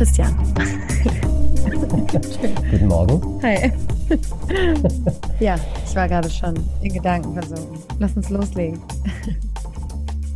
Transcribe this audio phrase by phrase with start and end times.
[0.00, 0.34] Christian.
[2.70, 3.38] Guten Morgen.
[3.42, 3.70] Hi.
[5.40, 7.78] ja, ich war gerade schon in Gedanken versunken.
[7.98, 8.80] Lass uns loslegen.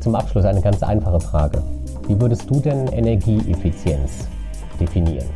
[0.01, 1.63] Zum Abschluss eine ganz einfache Frage.
[2.07, 4.29] Wie würdest du denn Energieeffizienz
[4.79, 5.31] definieren?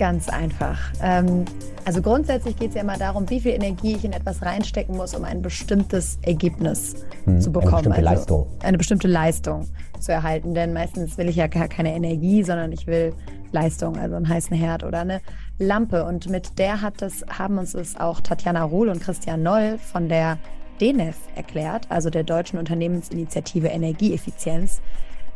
[0.00, 0.76] Ganz einfach.
[1.00, 1.44] Ähm,
[1.88, 5.14] also grundsätzlich geht es ja immer darum, wie viel Energie ich in etwas reinstecken muss,
[5.14, 7.90] um ein bestimmtes Ergebnis hm, zu bekommen.
[7.90, 8.46] Eine bestimmte also Leistung.
[8.62, 10.52] Eine bestimmte Leistung zu erhalten.
[10.52, 13.14] Denn meistens will ich ja gar keine Energie, sondern ich will
[13.52, 15.22] Leistung, also einen heißen Herd oder eine
[15.58, 16.04] Lampe.
[16.04, 20.10] Und mit der hat das, haben uns das auch Tatjana Ruhl und Christian Noll von
[20.10, 20.36] der
[20.82, 24.82] DENEF erklärt, also der Deutschen Unternehmensinitiative Energieeffizienz.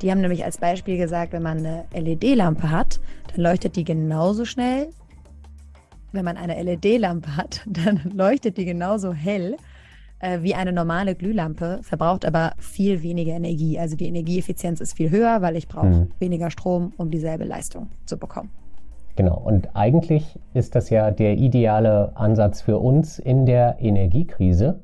[0.03, 4.45] Die haben nämlich als Beispiel gesagt, wenn man eine LED-Lampe hat, dann leuchtet die genauso
[4.45, 4.91] schnell.
[6.12, 9.57] Wenn man eine LED-Lampe hat, dann leuchtet die genauso hell
[10.20, 13.78] äh, wie eine normale Glühlampe, verbraucht aber viel weniger Energie.
[13.78, 16.09] Also die Energieeffizienz ist viel höher, weil ich brauche mhm.
[16.19, 18.51] weniger Strom, um dieselbe Leistung zu bekommen.
[19.17, 24.81] Genau, und eigentlich ist das ja der ideale Ansatz für uns in der Energiekrise.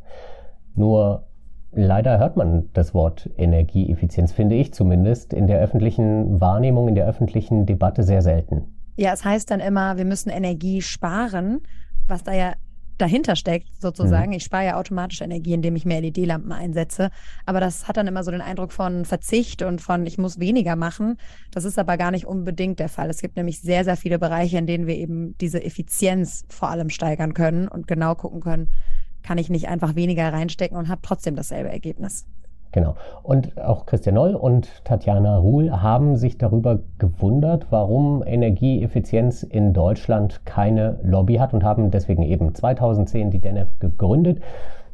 [0.74, 1.24] Nur
[1.72, 7.06] Leider hört man das Wort Energieeffizienz, finde ich zumindest, in der öffentlichen Wahrnehmung, in der
[7.06, 8.77] öffentlichen Debatte sehr selten.
[8.98, 11.60] Ja, es heißt dann immer, wir müssen Energie sparen,
[12.08, 12.54] was da ja
[12.98, 14.30] dahinter steckt, sozusagen.
[14.30, 14.38] Mhm.
[14.38, 17.10] Ich spare ja automatisch Energie, indem ich mehr LED-Lampen einsetze.
[17.46, 20.74] Aber das hat dann immer so den Eindruck von Verzicht und von, ich muss weniger
[20.74, 21.16] machen.
[21.52, 23.08] Das ist aber gar nicht unbedingt der Fall.
[23.08, 26.90] Es gibt nämlich sehr, sehr viele Bereiche, in denen wir eben diese Effizienz vor allem
[26.90, 28.68] steigern können und genau gucken können,
[29.22, 32.26] kann ich nicht einfach weniger reinstecken und habe trotzdem dasselbe Ergebnis.
[32.72, 32.94] Genau.
[33.22, 40.44] Und auch Christian Noll und Tatjana Ruhl haben sich darüber gewundert, warum Energieeffizienz in Deutschland
[40.44, 44.40] keine Lobby hat und haben deswegen eben 2010 die DENEF gegründet.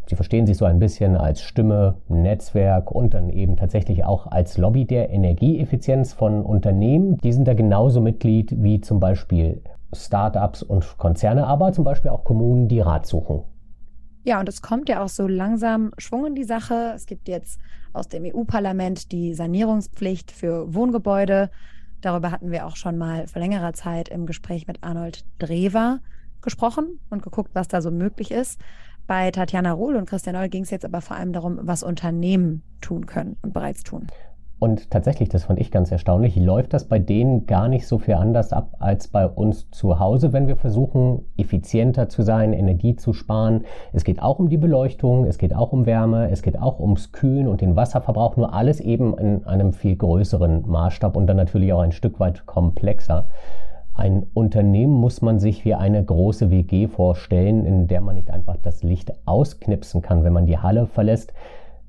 [0.07, 4.59] Sie verstehen sich so ein bisschen als Stimme, Netzwerk und dann eben tatsächlich auch als
[4.59, 7.17] Lobby der Energieeffizienz von Unternehmen.
[7.19, 9.63] Die sind da genauso Mitglied wie zum Beispiel
[9.95, 13.45] Startups und Konzerne, aber zum Beispiel auch Kommunen, die Rat suchen.
[14.27, 16.93] Ja, und es kommt ja auch so langsam Schwung in die Sache.
[16.95, 17.61] Es gibt jetzt
[17.93, 21.51] aus dem EU-Parlament die Sanierungspflicht für Wohngebäude.
[22.01, 26.01] Darüber hatten wir auch schon mal vor längerer Zeit im Gespräch mit Arnold Drewer
[26.41, 28.59] gesprochen und geguckt, was da so möglich ist.
[29.07, 32.63] Bei Tatjana Rohl und Christian Noll ging es jetzt aber vor allem darum, was Unternehmen
[32.81, 34.07] tun können und bereits tun.
[34.61, 38.15] Und tatsächlich, das fand ich ganz erstaunlich, läuft das bei denen gar nicht so viel
[38.15, 43.13] anders ab als bei uns zu Hause, wenn wir versuchen, effizienter zu sein, Energie zu
[43.13, 43.65] sparen.
[43.93, 47.13] Es geht auch um die Beleuchtung, es geht auch um Wärme, es geht auch ums
[47.13, 51.73] Kühlen und den Wasserverbrauch, nur alles eben in einem viel größeren Maßstab und dann natürlich
[51.73, 53.27] auch ein Stück weit komplexer.
[53.97, 58.57] Ein Unternehmen muss man sich wie eine große WG vorstellen, in der man nicht einfach
[58.57, 61.33] das Licht ausknipsen kann, wenn man die Halle verlässt,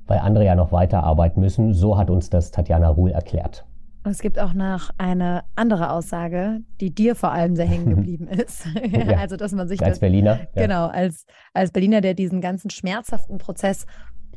[0.08, 1.74] weil andere ja noch weiterarbeiten müssen.
[1.74, 3.66] So hat uns das Tatjana Ruhl erklärt.
[4.04, 8.28] Und es gibt auch noch eine andere Aussage, die dir vor allem sehr hängen geblieben
[8.28, 8.68] ist.
[8.92, 10.42] ja, also, dass man sich als das, Berliner.
[10.54, 10.62] Ja.
[10.62, 13.88] Genau, als, als Berliner, der diesen ganzen schmerzhaften Prozess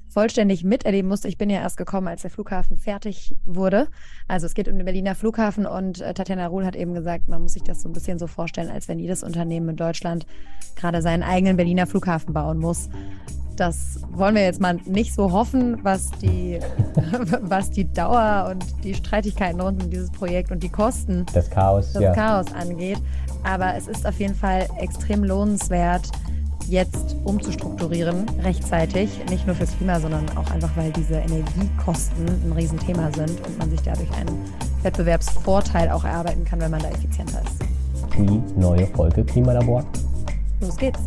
[0.08, 1.28] vollständig miterleben musste.
[1.28, 3.88] Ich bin ja erst gekommen, als der Flughafen fertig wurde.
[4.26, 7.42] Also es geht um den Berliner Flughafen und äh, Tatjana Ruhl hat eben gesagt, man
[7.42, 10.26] muss sich das so ein bisschen so vorstellen, als wenn jedes Unternehmen in Deutschland
[10.76, 12.88] gerade seinen eigenen Berliner Flughafen bauen muss.
[13.58, 16.60] Das wollen wir jetzt mal nicht so hoffen, was die,
[17.41, 21.92] was die Dauer und die Streitigkeiten rund um dieses Projekt und die Kosten, das Chaos,
[21.92, 22.12] das ja.
[22.12, 22.98] Chaos angeht.
[23.42, 26.08] Aber es ist auf jeden Fall extrem lohnenswert,
[26.68, 29.10] jetzt umzustrukturieren, rechtzeitig.
[29.28, 33.70] Nicht nur fürs Klima, sondern auch einfach, weil diese Energiekosten ein Riesenthema sind und man
[33.70, 34.38] sich dadurch einen
[34.84, 37.58] Wettbewerbsvorteil auch erarbeiten kann, wenn man da effizienter ist.
[38.16, 39.84] Die neue Folge Klimalabor.
[40.60, 41.00] Los geht's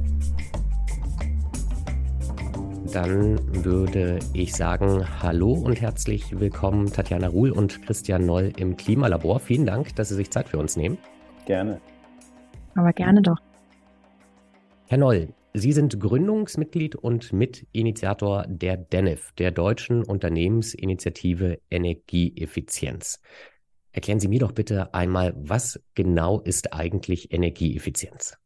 [2.91, 9.39] dann würde ich sagen, hallo und herzlich willkommen Tatjana Ruhl und Christian Noll im Klimalabor.
[9.39, 10.97] Vielen Dank, dass Sie sich Zeit für uns nehmen.
[11.45, 11.79] Gerne.
[12.75, 13.37] Aber gerne doch.
[14.87, 23.21] Herr Noll, Sie sind Gründungsmitglied und Mitinitiator der DENEF, der Deutschen Unternehmensinitiative Energieeffizienz.
[23.93, 28.37] Erklären Sie mir doch bitte einmal, was genau ist eigentlich Energieeffizienz?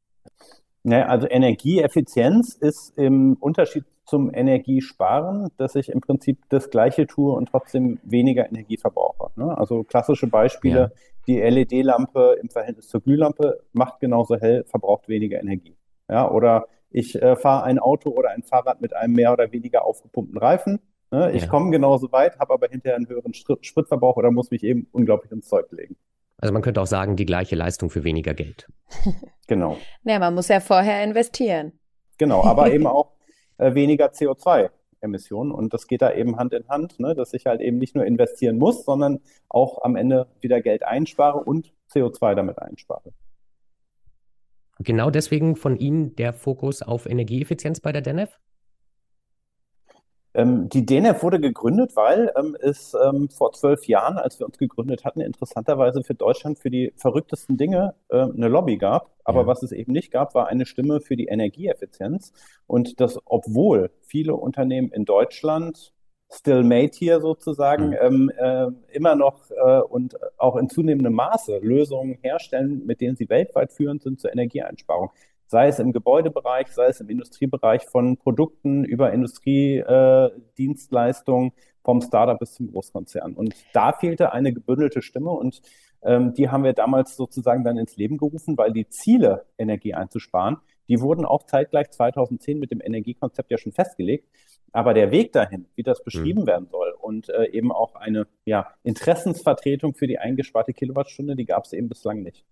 [0.84, 7.50] Also Energieeffizienz ist im Unterschied zum Energiesparen, dass ich im Prinzip das Gleiche tue und
[7.50, 9.32] trotzdem weniger Energie verbrauche.
[9.36, 9.58] Ne?
[9.58, 10.92] Also klassische Beispiele, ja.
[11.28, 15.76] die LED-Lampe im Verhältnis zur Glühlampe macht genauso hell, verbraucht weniger Energie.
[16.08, 19.86] Ja, oder ich äh, fahre ein Auto oder ein Fahrrad mit einem mehr oder weniger
[19.86, 20.80] aufgepumpten Reifen.
[21.12, 21.32] Ne?
[21.34, 21.50] Ich ja.
[21.50, 25.48] komme genauso weit, habe aber hinterher einen höheren Spritverbrauch oder muss mich eben unglaublich ins
[25.48, 25.96] Zeug legen.
[26.38, 28.68] Also man könnte auch sagen, die gleiche Leistung für weniger Geld.
[29.48, 29.78] genau.
[30.04, 31.74] Ja, man muss ja vorher investieren.
[32.18, 33.16] Genau, aber eben auch
[33.58, 34.70] weniger CO2
[35.06, 35.52] CO2-Emissionen.
[35.52, 38.06] Und das geht da eben Hand in Hand, ne, dass ich halt eben nicht nur
[38.06, 39.20] investieren muss, sondern
[39.50, 43.14] auch am Ende wieder Geld einspare und CO2 damit einspare.
[44.80, 48.38] Genau deswegen von Ihnen der Fokus auf Energieeffizienz bei der DENEF?
[50.36, 54.58] Ähm, die DNF wurde gegründet, weil ähm, es ähm, vor zwölf Jahren, als wir uns
[54.58, 59.12] gegründet hatten, interessanterweise für Deutschland für die verrücktesten Dinge äh, eine Lobby gab.
[59.24, 59.48] Aber ja.
[59.48, 62.34] was es eben nicht gab, war eine Stimme für die Energieeffizienz.
[62.68, 65.94] Und das, obwohl viele Unternehmen in Deutschland
[66.30, 67.98] still made hier sozusagen, mhm.
[68.02, 73.30] ähm, äh, immer noch äh, und auch in zunehmendem Maße Lösungen herstellen, mit denen sie
[73.30, 75.12] weltweit führend sind zur Energieeinsparung
[75.48, 81.54] sei es im Gebäudebereich, sei es im Industriebereich von Produkten über Industriedienstleistungen, äh,
[81.84, 83.34] vom Startup bis zum Großkonzern.
[83.34, 85.62] Und da fehlte eine gebündelte Stimme und
[86.02, 90.58] ähm, die haben wir damals sozusagen dann ins Leben gerufen, weil die Ziele, Energie einzusparen,
[90.88, 94.28] die wurden auch zeitgleich 2010 mit dem Energiekonzept ja schon festgelegt.
[94.72, 96.48] Aber der Weg dahin, wie das beschrieben mhm.
[96.48, 101.64] werden soll und äh, eben auch eine ja, Interessensvertretung für die eingesparte Kilowattstunde, die gab
[101.64, 102.44] es eben bislang nicht.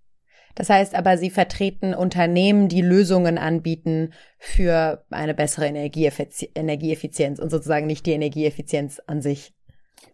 [0.55, 7.87] Das heißt aber, Sie vertreten Unternehmen, die Lösungen anbieten für eine bessere Energieeffizienz und sozusagen
[7.87, 9.53] nicht die Energieeffizienz an sich.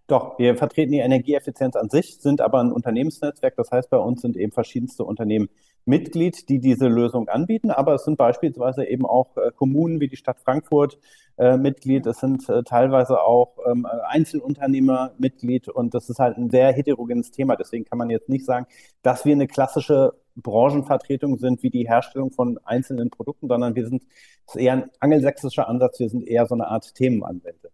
[0.08, 3.56] Doch, wir vertreten die Energieeffizienz an sich, sind aber ein Unternehmensnetzwerk.
[3.56, 5.50] Das heißt, bei uns sind eben verschiedenste Unternehmen
[5.86, 7.70] Mitglied, die diese Lösung anbieten.
[7.70, 10.98] Aber es sind beispielsweise eben auch äh, Kommunen wie die Stadt Frankfurt
[11.38, 12.06] äh, Mitglied.
[12.06, 15.70] Es sind äh, teilweise auch ähm, Einzelunternehmer Mitglied.
[15.70, 17.56] Und das ist halt ein sehr heterogenes Thema.
[17.56, 18.66] Deswegen kann man jetzt nicht sagen,
[19.04, 24.04] dass wir eine klassische Branchenvertretung sind wie die Herstellung von einzelnen Produkten, sondern wir sind,
[24.46, 26.00] das ist eher ein angelsächsischer Ansatz.
[26.00, 27.70] Wir sind eher so eine Art Themenanwender.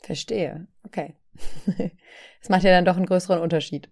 [0.00, 0.66] Verstehe.
[0.84, 1.14] Okay.
[2.40, 3.88] Das macht ja dann doch einen größeren Unterschied.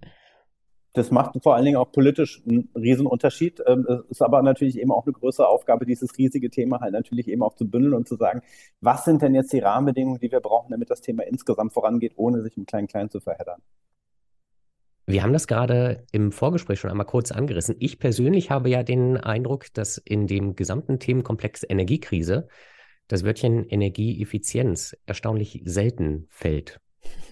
[0.93, 3.63] Das macht vor allen Dingen auch politisch einen Riesenunterschied.
[3.65, 7.29] Ähm, es ist aber natürlich eben auch eine größere Aufgabe, dieses riesige Thema halt natürlich
[7.29, 8.43] eben auch zu bündeln und zu sagen,
[8.81, 12.43] was sind denn jetzt die Rahmenbedingungen, die wir brauchen, damit das Thema insgesamt vorangeht, ohne
[12.43, 13.63] sich im Klein-Klein zu verheddern.
[15.13, 17.75] Wir haben das gerade im Vorgespräch schon einmal kurz angerissen.
[17.81, 22.47] Ich persönlich habe ja den Eindruck, dass in dem gesamten Themenkomplex Energiekrise
[23.09, 26.81] das Wörtchen Energieeffizienz erstaunlich selten fällt.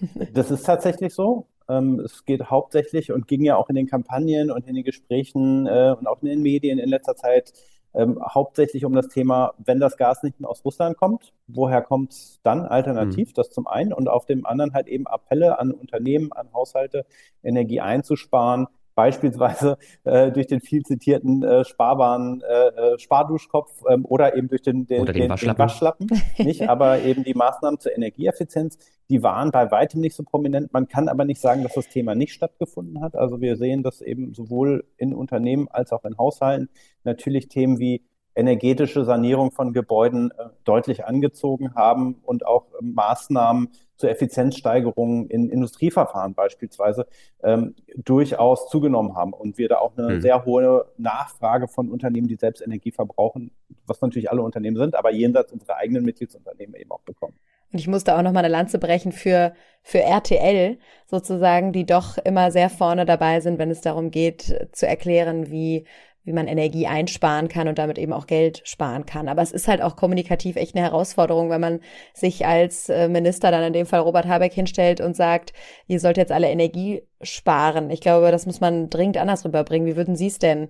[0.33, 1.47] Das ist tatsächlich so.
[1.69, 5.67] Ähm, es geht hauptsächlich und ging ja auch in den Kampagnen und in den Gesprächen
[5.67, 7.53] äh, und auch in den Medien in letzter Zeit
[7.93, 12.11] ähm, hauptsächlich um das Thema, wenn das Gas nicht mehr aus Russland kommt, woher kommt
[12.11, 13.29] es dann alternativ?
[13.29, 13.33] Mhm.
[13.35, 17.05] Das zum einen und auf dem anderen halt eben Appelle an Unternehmen, an Haushalte,
[17.43, 18.67] Energie einzusparen,
[18.99, 24.61] beispielsweise äh, durch den viel zitierten äh, sparbaren äh, äh Sparduschkopf ähm, oder eben durch
[24.61, 26.07] den, den, den, den Waschlappen, Waschlappen
[26.37, 26.61] nicht?
[26.69, 28.77] aber eben die Maßnahmen zur Energieeffizienz,
[29.09, 30.73] die waren bei weitem nicht so prominent.
[30.73, 33.15] Man kann aber nicht sagen, dass das Thema nicht stattgefunden hat.
[33.15, 36.67] Also wir sehen, dass eben sowohl in Unternehmen als auch in Haushalten
[37.05, 38.03] natürlich Themen wie
[38.35, 43.69] energetische Sanierung von Gebäuden äh, deutlich angezogen haben und auch äh, Maßnahmen
[43.99, 47.05] zur Effizienzsteigerung in Industrieverfahren beispielsweise
[47.43, 50.21] ähm, durchaus zugenommen haben und wir da auch eine mhm.
[50.21, 53.51] sehr hohe Nachfrage von Unternehmen, die selbst Energie verbrauchen,
[53.85, 57.35] was natürlich alle Unternehmen sind, aber jenseits unserer eigenen Mitgliedsunternehmen eben auch bekommen.
[57.71, 59.53] Und ich musste auch noch mal eine Lanze brechen für,
[59.83, 64.87] für RTL sozusagen, die doch immer sehr vorne dabei sind, wenn es darum geht, zu
[64.87, 65.85] erklären, wie
[66.29, 69.27] wie man Energie einsparen kann und damit eben auch Geld sparen kann.
[69.27, 71.79] Aber es ist halt auch kommunikativ echt eine Herausforderung, wenn man
[72.13, 75.53] sich als äh, Minister dann in dem Fall Robert Habeck hinstellt und sagt,
[75.87, 77.89] ihr sollt jetzt alle Energie sparen.
[77.89, 79.87] Ich glaube, das muss man dringend anders rüberbringen.
[79.87, 80.69] Wie würden Sie es denn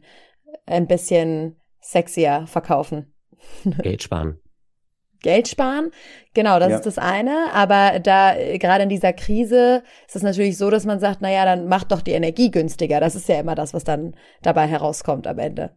[0.65, 3.13] ein bisschen sexier verkaufen?
[3.83, 4.39] Geld sparen.
[5.21, 5.91] Geld sparen.
[6.33, 6.75] Genau, das ja.
[6.77, 7.53] ist das eine.
[7.53, 11.67] Aber da gerade in dieser Krise ist es natürlich so, dass man sagt, naja, dann
[11.67, 12.99] macht doch die Energie günstiger.
[12.99, 15.71] Das ist ja immer das, was dann dabei herauskommt am Ende.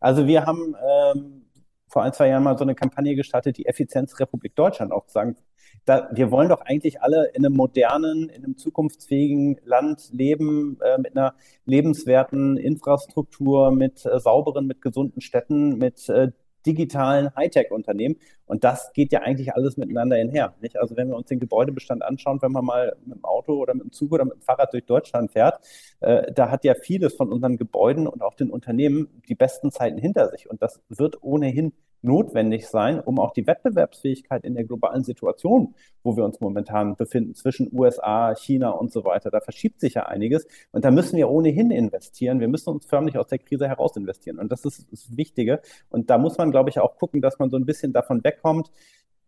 [0.00, 0.74] Also wir haben
[1.14, 1.46] ähm,
[1.86, 5.36] vor ein, zwei Jahren mal so eine Kampagne gestartet, die Effizienzrepublik Deutschland auch zu sagen,
[5.84, 10.98] da, wir wollen doch eigentlich alle in einem modernen, in einem zukunftsfähigen Land leben, äh,
[10.98, 16.32] mit einer lebenswerten Infrastruktur, mit äh, sauberen, mit gesunden Städten, mit äh,
[16.66, 18.16] digitalen Hightech-Unternehmen.
[18.46, 20.54] Und das geht ja eigentlich alles miteinander einher.
[20.60, 20.78] Nicht?
[20.78, 23.84] Also wenn wir uns den Gebäudebestand anschauen, wenn man mal mit dem Auto oder mit
[23.84, 25.60] dem Zug oder mit dem Fahrrad durch Deutschland fährt,
[26.00, 29.98] äh, da hat ja vieles von unseren Gebäuden und auch den Unternehmen die besten Zeiten
[29.98, 30.50] hinter sich.
[30.50, 36.16] Und das wird ohnehin notwendig sein, um auch die Wettbewerbsfähigkeit in der globalen Situation, wo
[36.16, 40.46] wir uns momentan befinden, zwischen USA, China und so weiter, da verschiebt sich ja einiges.
[40.72, 42.40] Und da müssen wir ohnehin investieren.
[42.40, 44.38] Wir müssen uns förmlich aus der Krise heraus investieren.
[44.38, 45.60] Und das ist das Wichtige.
[45.90, 48.70] Und da muss man, glaube ich, auch gucken, dass man so ein bisschen davon wegkommt,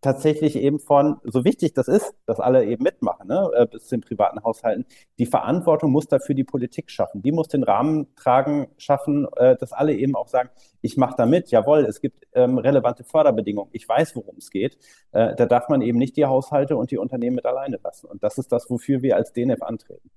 [0.03, 3.97] tatsächlich eben von, so wichtig das ist, dass alle eben mitmachen, ne, äh, bis zu
[3.97, 4.85] den privaten Haushalten,
[5.19, 7.23] die Verantwortung muss dafür die Politik schaffen.
[7.23, 10.51] Die muss den Rahmen tragen, schaffen, äh, dass alle eben auch sagen,
[10.83, 14.77] ich mache da mit, jawohl, es gibt ähm, relevante Förderbedingungen, ich weiß, worum es geht.
[15.13, 18.09] Äh, da darf man eben nicht die Haushalte und die Unternehmen mit alleine lassen.
[18.09, 20.11] Und das ist das, wofür wir als DNF antreten.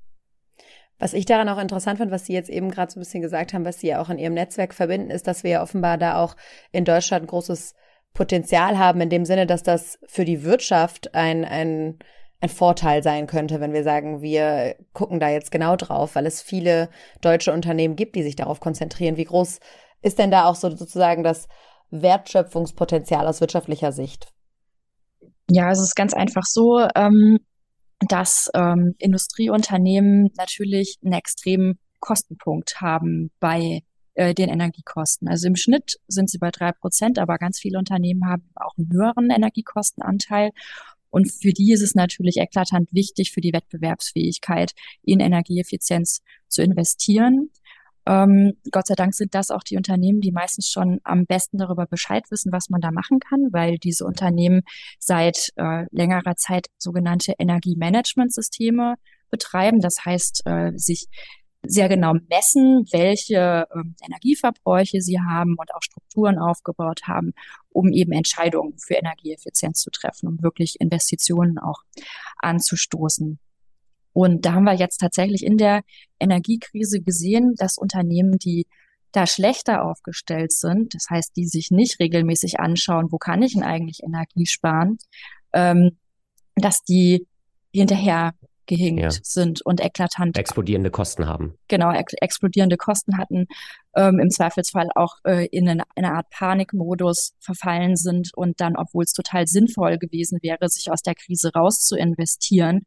[0.97, 3.53] Was ich daran auch interessant fand, was Sie jetzt eben gerade so ein bisschen gesagt
[3.53, 6.23] haben, was Sie ja auch in Ihrem Netzwerk verbinden, ist, dass wir ja offenbar da
[6.23, 6.35] auch
[6.71, 7.75] in Deutschland ein großes
[8.15, 11.99] Potenzial haben, in dem Sinne, dass das für die Wirtschaft ein, ein,
[12.39, 16.41] ein Vorteil sein könnte, wenn wir sagen, wir gucken da jetzt genau drauf, weil es
[16.41, 16.89] viele
[17.21, 19.17] deutsche Unternehmen gibt, die sich darauf konzentrieren.
[19.17, 19.59] Wie groß
[20.01, 21.47] ist denn da auch so sozusagen das
[21.91, 24.29] Wertschöpfungspotenzial aus wirtschaftlicher Sicht?
[25.49, 27.39] Ja, es ist ganz einfach so, ähm,
[27.99, 33.81] dass ähm, Industrieunternehmen natürlich einen extremen Kostenpunkt haben bei
[34.15, 35.27] äh, den Energiekosten.
[35.27, 38.91] Also im Schnitt sind sie bei drei Prozent, aber ganz viele Unternehmen haben auch einen
[38.91, 40.51] höheren Energiekostenanteil.
[41.09, 47.51] Und für die ist es natürlich eklatant wichtig, für die Wettbewerbsfähigkeit in Energieeffizienz zu investieren.
[48.07, 51.85] Ähm, Gott sei Dank sind das auch die Unternehmen, die meistens schon am besten darüber
[51.87, 54.61] Bescheid wissen, was man da machen kann, weil diese Unternehmen
[54.99, 58.95] seit äh, längerer Zeit sogenannte Energiemanagementsysteme
[59.31, 59.79] betreiben.
[59.79, 61.07] Das heißt, äh, sich
[61.67, 67.33] sehr genau messen, welche ähm, Energieverbräuche sie haben und auch Strukturen aufgebaut haben,
[67.69, 71.81] um eben Entscheidungen für Energieeffizienz zu treffen, um wirklich Investitionen auch
[72.37, 73.39] anzustoßen.
[74.13, 75.81] Und da haben wir jetzt tatsächlich in der
[76.19, 78.65] Energiekrise gesehen, dass Unternehmen, die
[79.11, 83.63] da schlechter aufgestellt sind, das heißt, die sich nicht regelmäßig anschauen, wo kann ich denn
[83.63, 84.97] eigentlich Energie sparen,
[85.53, 85.97] ähm,
[86.55, 87.27] dass die
[87.73, 88.33] hinterher
[88.65, 89.09] gehinkt ja.
[89.11, 90.37] sind und eklatant.
[90.37, 91.57] Explodierende Kosten haben.
[91.67, 93.47] Genau, ex explodierende Kosten hatten,
[93.95, 99.03] ähm, im Zweifelsfall auch äh, in eine, eine Art Panikmodus verfallen sind und dann, obwohl
[99.03, 102.85] es total sinnvoll gewesen wäre, sich aus der Krise raus zu investieren,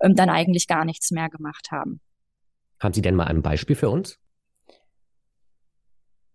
[0.00, 2.00] ähm, dann eigentlich gar nichts mehr gemacht haben.
[2.80, 4.18] Haben Sie denn mal ein Beispiel für uns?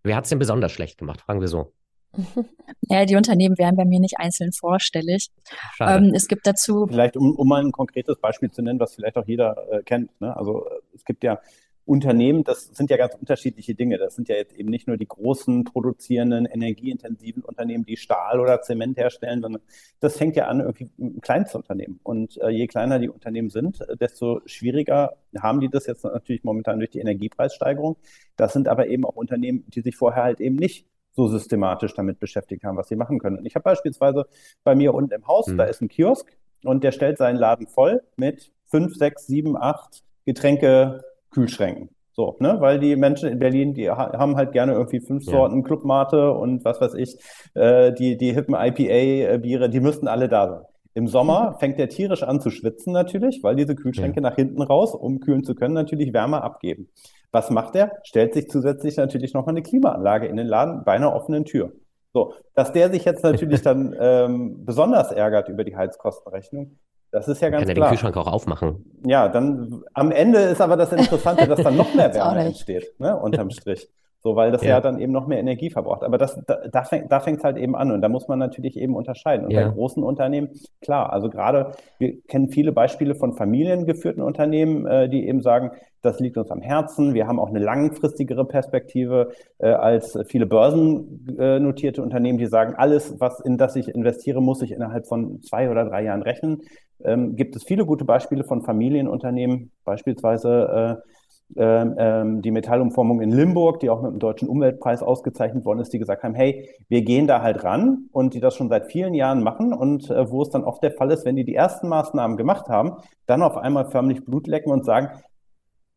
[0.02, 1.20] Wer hat es denn besonders schlecht gemacht?
[1.20, 1.72] Fragen wir so.
[2.88, 5.30] Ja, die Unternehmen wären bei mir nicht einzeln vorstellig.
[5.80, 6.86] Ähm, es gibt dazu.
[6.86, 10.20] Vielleicht, um, um mal ein konkretes Beispiel zu nennen, was vielleicht auch jeder äh, kennt.
[10.20, 10.36] Ne?
[10.36, 11.40] Also es gibt ja
[11.86, 13.96] Unternehmen, das sind ja ganz unterschiedliche Dinge.
[13.96, 18.60] Das sind ja jetzt eben nicht nur die großen produzierenden, energieintensiven Unternehmen, die Stahl oder
[18.60, 19.62] Zement herstellen, sondern
[20.00, 22.00] das fängt ja an irgendwie ein Kleinstunternehmen.
[22.02, 26.78] Und äh, je kleiner die Unternehmen sind, desto schwieriger haben die das jetzt natürlich momentan
[26.78, 27.96] durch die Energiepreissteigerung.
[28.36, 30.86] Das sind aber eben auch Unternehmen, die sich vorher halt eben nicht
[31.16, 33.38] so systematisch damit beschäftigt haben, was sie machen können.
[33.38, 34.26] Und ich habe beispielsweise
[34.62, 35.56] bei mir unten im Haus, mhm.
[35.56, 36.30] da ist ein Kiosk
[36.62, 41.88] und der stellt seinen Laden voll mit fünf, sechs, sieben, acht Getränke Kühlschränken.
[42.12, 45.32] So, ne, weil die Menschen in Berlin, die haben halt gerne irgendwie fünf ja.
[45.32, 47.18] Sorten Clubmate und was weiß ich,
[47.54, 50.62] äh, die, die hippen IPA-Biere, die müssten alle da sein.
[50.94, 54.30] Im Sommer fängt der tierisch an zu schwitzen natürlich, weil diese Kühlschränke ja.
[54.30, 56.88] nach hinten raus, um kühlen zu können, natürlich Wärme abgeben.
[57.32, 57.92] Was macht er?
[58.02, 61.72] Stellt sich zusätzlich natürlich nochmal eine Klimaanlage in den Laden bei einer offenen Tür.
[62.12, 66.78] So, dass der sich jetzt natürlich dann ähm, besonders ärgert über die Heizkostenrechnung,
[67.16, 67.88] das ist ja ganz Kann klar.
[67.88, 68.84] Kann den Kühlschrank auch aufmachen.
[69.06, 73.16] Ja, dann am Ende ist aber das Interessante, dass dann noch mehr Wärme entsteht, ne,
[73.16, 73.88] unterm Strich.
[74.26, 74.70] So, weil das ja.
[74.70, 74.80] ja.
[74.80, 76.02] dann eben noch mehr Energie verbraucht.
[76.02, 78.76] Aber das, da, da fängt da fängt's halt eben an und da muss man natürlich
[78.76, 79.46] eben unterscheiden.
[79.46, 79.68] Und ja.
[79.68, 80.48] bei großen Unternehmen,
[80.80, 85.70] klar, also gerade, wir kennen viele Beispiele von familiengeführten Unternehmen, äh, die eben sagen,
[86.02, 87.14] das liegt uns am Herzen.
[87.14, 93.38] Wir haben auch eine langfristigere Perspektive äh, als viele börsennotierte Unternehmen, die sagen, alles, was
[93.38, 96.62] in das ich investiere, muss ich innerhalb von zwei oder drei Jahren rechnen.
[97.04, 101.15] Ähm, gibt es viele gute Beispiele von Familienunternehmen, beispielsweise äh,
[101.54, 105.92] ähm, ähm, die Metallumformung in Limburg, die auch mit dem Deutschen Umweltpreis ausgezeichnet worden ist,
[105.92, 109.14] die gesagt haben, hey, wir gehen da halt ran und die das schon seit vielen
[109.14, 111.88] Jahren machen und äh, wo es dann oft der Fall ist, wenn die die ersten
[111.88, 115.10] Maßnahmen gemacht haben, dann auf einmal förmlich Blut lecken und sagen,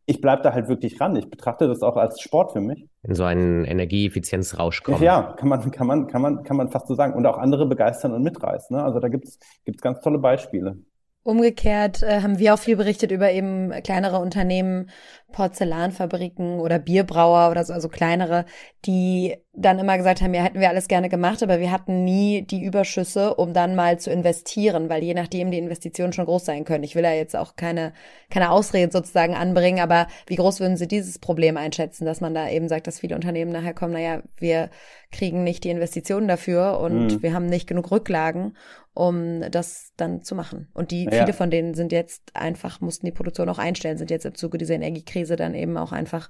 [0.06, 1.16] ich bleibe da halt wirklich ran.
[1.16, 2.88] Ich betrachte das auch als Sport für mich.
[3.04, 5.04] In so einen Energieeffizienzrausch kommen.
[5.04, 7.14] Ja, kann man, kann man, kann man, kann man fast so sagen.
[7.14, 8.76] Und auch andere begeistern und mitreißen.
[8.76, 8.84] Ne?
[8.84, 9.38] Also da gibt es
[9.82, 10.80] ganz tolle Beispiele.
[11.24, 14.90] Umgekehrt äh, haben wir auch viel berichtet über eben kleinere Unternehmen,
[15.32, 18.46] Porzellanfabriken oder Bierbrauer oder so, also kleinere,
[18.86, 22.44] die dann immer gesagt haben, ja, hätten wir alles gerne gemacht, aber wir hatten nie
[22.44, 26.64] die Überschüsse, um dann mal zu investieren, weil je nachdem die Investitionen schon groß sein
[26.64, 26.86] können.
[26.86, 27.92] Ich will ja jetzt auch keine,
[28.30, 32.50] keine Ausrede sozusagen anbringen, aber wie groß würden Sie dieses Problem einschätzen, dass man da
[32.50, 34.70] eben sagt, dass viele Unternehmen nachher kommen, naja, wir
[35.12, 37.22] kriegen nicht die Investitionen dafür und mhm.
[37.22, 38.56] wir haben nicht genug Rücklagen,
[38.94, 40.70] um das dann zu machen.
[40.74, 41.12] Und die, ja.
[41.12, 44.58] viele von denen sind jetzt einfach, mussten die Produktion auch einstellen, sind jetzt im Zuge
[44.58, 46.30] dieser Energiekrise dann eben auch einfach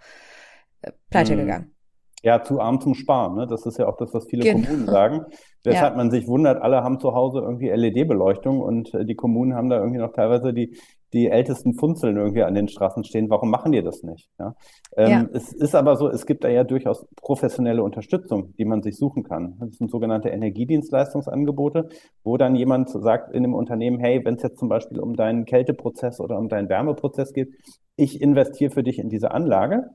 [0.81, 1.39] äh, pleite mhm.
[1.41, 1.75] gegangen
[2.23, 3.35] ja, zu arm zum Sparen.
[3.35, 3.47] Ne?
[3.47, 4.65] Das ist ja auch das, was viele genau.
[4.65, 5.25] Kommunen sagen.
[5.63, 5.97] Weshalb ja.
[5.97, 9.77] man sich wundert, alle haben zu Hause irgendwie LED-Beleuchtung und äh, die Kommunen haben da
[9.77, 10.77] irgendwie noch teilweise die,
[11.11, 13.29] die ältesten Funzeln irgendwie an den Straßen stehen.
[13.29, 14.29] Warum machen die das nicht?
[14.39, 14.55] Ja?
[14.95, 15.25] Ähm, ja.
[15.33, 19.23] Es ist aber so, es gibt da ja durchaus professionelle Unterstützung, die man sich suchen
[19.23, 19.57] kann.
[19.59, 21.89] Das sind sogenannte Energiedienstleistungsangebote,
[22.23, 25.45] wo dann jemand sagt in einem Unternehmen, hey, wenn es jetzt zum Beispiel um deinen
[25.45, 27.53] Kälteprozess oder um deinen Wärmeprozess geht,
[27.97, 29.89] ich investiere für dich in diese Anlage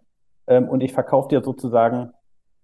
[0.46, 2.10] ähm, und ich verkaufe dir sozusagen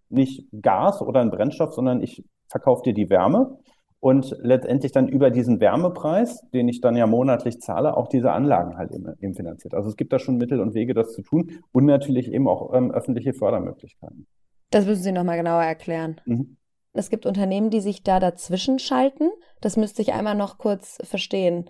[0.09, 3.59] nicht Gas oder einen Brennstoff, sondern ich verkaufe dir die Wärme
[4.01, 8.77] und letztendlich dann über diesen Wärmepreis, den ich dann ja monatlich zahle, auch diese Anlagen
[8.77, 9.75] halt eben, eben finanziert.
[9.75, 12.75] Also es gibt da schon Mittel und Wege, das zu tun und natürlich eben auch
[12.75, 14.27] ähm, öffentliche Fördermöglichkeiten.
[14.71, 16.21] Das müssen Sie nochmal genauer erklären.
[16.25, 16.57] Mhm.
[16.93, 19.31] Es gibt Unternehmen, die sich da dazwischen schalten.
[19.61, 21.69] Das müsste ich einmal noch kurz verstehen.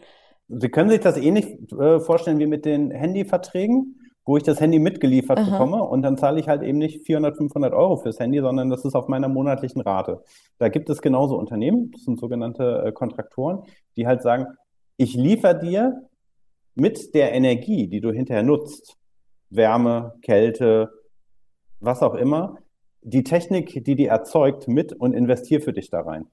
[0.48, 3.99] Sie können sich das ähnlich äh, vorstellen wie mit den Handyverträgen
[4.30, 5.50] wo ich das Handy mitgeliefert Aha.
[5.50, 8.84] bekomme und dann zahle ich halt eben nicht 400, 500 Euro fürs Handy, sondern das
[8.84, 10.22] ist auf meiner monatlichen Rate.
[10.58, 13.64] Da gibt es genauso Unternehmen, das sind sogenannte äh, Kontraktoren,
[13.96, 14.46] die halt sagen,
[14.96, 16.08] ich liefere dir
[16.76, 18.98] mit der Energie, die du hinterher nutzt,
[19.48, 20.92] Wärme, Kälte,
[21.80, 22.54] was auch immer,
[23.02, 26.26] die Technik, die die erzeugt, mit und investiere für dich da rein.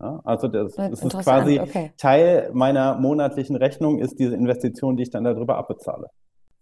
[0.00, 1.90] Ja, also das, das ist quasi okay.
[1.96, 6.08] Teil meiner monatlichen Rechnung, ist diese Investition, die ich dann darüber abbezahle.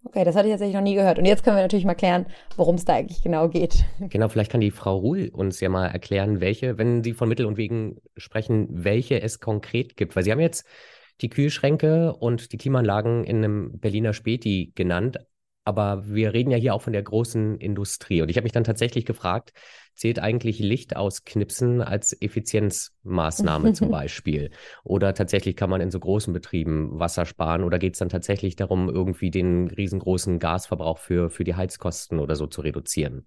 [0.08, 1.18] Okay, das hatte ich tatsächlich noch nie gehört.
[1.18, 2.24] Und jetzt können wir natürlich mal klären,
[2.56, 3.84] worum es da eigentlich genau geht.
[4.08, 7.44] Genau, vielleicht kann die Frau Ruhl uns ja mal erklären, welche, wenn Sie von Mittel
[7.44, 10.16] und Wegen sprechen, welche es konkret gibt.
[10.16, 10.66] Weil Sie haben jetzt
[11.20, 15.18] die Kühlschränke und die Klimaanlagen in einem Berliner Späti genannt.
[15.68, 18.22] Aber wir reden ja hier auch von der großen Industrie.
[18.22, 19.52] Und ich habe mich dann tatsächlich gefragt,
[19.94, 24.50] zählt eigentlich Licht ausknipsen als Effizienzmaßnahme zum Beispiel?
[24.82, 27.64] Oder tatsächlich kann man in so großen Betrieben Wasser sparen?
[27.64, 32.34] Oder geht es dann tatsächlich darum, irgendwie den riesengroßen Gasverbrauch für, für die Heizkosten oder
[32.34, 33.26] so zu reduzieren?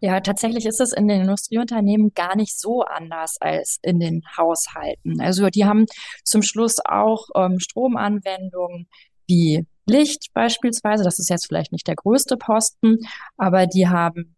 [0.00, 5.20] Ja, tatsächlich ist es in den Industrieunternehmen gar nicht so anders als in den Haushalten.
[5.20, 5.86] Also die haben
[6.22, 8.86] zum Schluss auch ähm, Stromanwendungen
[9.26, 11.04] wie Licht beispielsweise.
[11.04, 12.98] Das ist jetzt vielleicht nicht der größte Posten,
[13.36, 14.34] aber die haben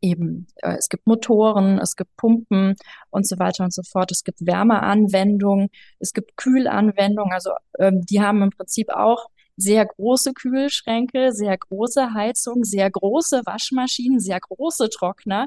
[0.00, 2.74] eben, äh, es gibt Motoren, es gibt Pumpen
[3.10, 4.10] und so weiter und so fort.
[4.10, 5.68] Es gibt Wärmeanwendungen,
[6.00, 7.32] es gibt Kühlanwendungen.
[7.32, 13.42] Also ähm, die haben im Prinzip auch sehr große Kühlschränke, sehr große Heizung, sehr große
[13.44, 15.46] Waschmaschinen, sehr große Trockner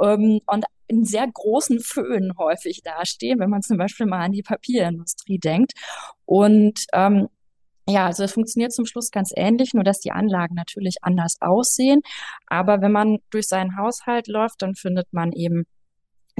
[0.00, 4.42] ähm, und in sehr großen Föhn häufig dastehen, wenn man zum Beispiel mal an die
[4.42, 5.72] Papierindustrie denkt.
[6.26, 7.28] Und ähm,
[7.86, 12.00] ja, also es funktioniert zum Schluss ganz ähnlich, nur dass die Anlagen natürlich anders aussehen.
[12.46, 15.66] Aber wenn man durch seinen Haushalt läuft, dann findet man eben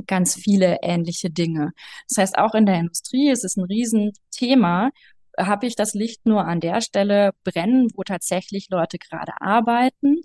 [0.07, 1.73] ganz viele ähnliche Dinge.
[2.09, 4.91] Das heißt, auch in der Industrie ist es ein Riesenthema.
[5.39, 10.21] Habe ich das Licht nur an der Stelle brennen, wo tatsächlich Leute gerade arbeiten?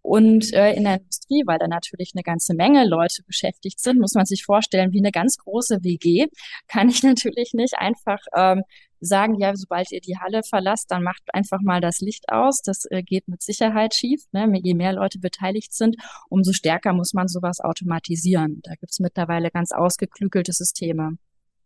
[0.00, 4.12] Und äh, in der Industrie, weil da natürlich eine ganze Menge Leute beschäftigt sind, muss
[4.12, 6.26] man sich vorstellen, wie eine ganz große WG,
[6.68, 8.62] kann ich natürlich nicht einfach ähm,
[9.04, 12.62] sagen, ja, sobald ihr die Halle verlasst, dann macht einfach mal das Licht aus.
[12.62, 14.22] Das äh, geht mit Sicherheit schief.
[14.32, 14.50] Ne?
[14.62, 15.96] Je mehr Leute beteiligt sind,
[16.28, 18.60] umso stärker muss man sowas automatisieren.
[18.62, 21.18] Da gibt es mittlerweile ganz ausgeklügelte Systeme.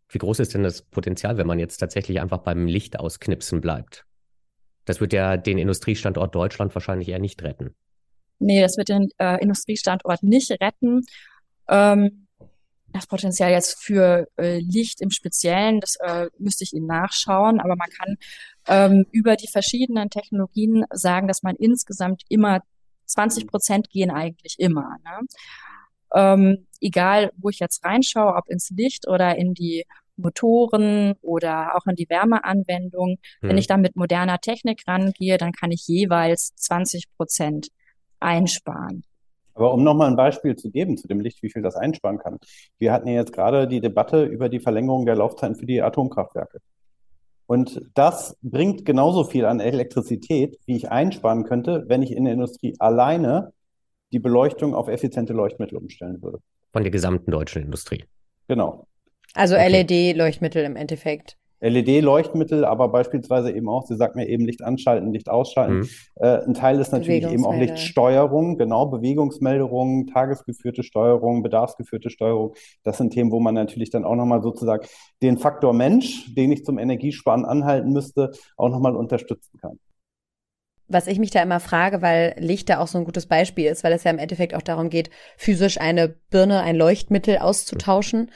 [0.09, 4.05] Wie groß ist denn das Potenzial, wenn man jetzt tatsächlich einfach beim Licht ausknipsen bleibt?
[4.85, 7.75] Das wird ja den Industriestandort Deutschland wahrscheinlich eher nicht retten.
[8.39, 11.01] Nee, das wird den äh, Industriestandort nicht retten.
[11.67, 12.27] Ähm,
[12.93, 17.75] das Potenzial jetzt für äh, Licht im Speziellen, das äh, müsste ich Ihnen nachschauen, aber
[17.75, 18.17] man kann
[18.67, 22.61] ähm, über die verschiedenen Technologien sagen, dass man insgesamt immer
[23.05, 24.97] 20 Prozent gehen eigentlich immer.
[25.03, 25.27] Ne?
[26.15, 29.85] Ähm, egal, wo ich jetzt reinschaue, ob ins Licht oder in die
[30.19, 33.17] Motoren oder auch in die Wärmeanwendung.
[33.39, 33.49] Hm.
[33.49, 37.69] Wenn ich dann mit moderner Technik rangehe, dann kann ich jeweils 20 Prozent
[38.19, 39.03] einsparen.
[39.59, 42.39] Aber um nochmal ein Beispiel zu geben zu dem Licht, wie viel das einsparen kann.
[42.77, 46.59] Wir hatten ja jetzt gerade die Debatte über die Verlängerung der Laufzeiten für die Atomkraftwerke.
[47.45, 52.35] Und das bringt genauso viel an Elektrizität, wie ich einsparen könnte, wenn ich in der
[52.35, 53.51] Industrie alleine
[54.13, 56.39] die Beleuchtung auf effiziente Leuchtmittel umstellen würde.
[56.71, 58.05] Von der gesamten deutschen Industrie.
[58.47, 58.87] Genau.
[59.33, 59.81] Also okay.
[59.81, 61.38] LED-Leuchtmittel im Endeffekt.
[61.61, 65.79] LED-Leuchtmittel, aber beispielsweise eben auch, Sie sagt mir eben Licht anschalten, Licht ausschalten.
[65.79, 65.89] Mhm.
[66.15, 72.53] Äh, ein Teil ist natürlich eben auch Lichtsteuerung, genau, Bewegungsmeldungen, tagesgeführte Steuerung, bedarfsgeführte Steuerung.
[72.83, 74.85] Das sind Themen, wo man natürlich dann auch nochmal sozusagen
[75.21, 79.79] den Faktor Mensch, den ich zum Energiesparen anhalten müsste, auch nochmal unterstützen kann.
[80.91, 83.83] Was ich mich da immer frage, weil Licht da auch so ein gutes Beispiel ist,
[83.83, 88.31] weil es ja im Endeffekt auch darum geht, physisch eine Birne, ein Leuchtmittel auszutauschen.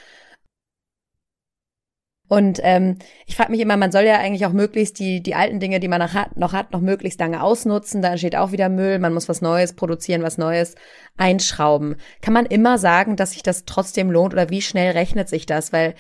[2.34, 5.60] Und ähm, ich frage mich immer, man soll ja eigentlich auch möglichst die, die alten
[5.60, 8.02] Dinge, die man noch hat, noch hat, noch möglichst lange ausnutzen.
[8.02, 10.74] Da entsteht auch wieder Müll, man muss was Neues produzieren, was Neues
[11.16, 11.96] einschrauben.
[12.24, 15.72] Kann man immer sagen, dass sich das trotzdem lohnt oder wie schnell rechnet sich das?
[15.72, 15.94] Weil,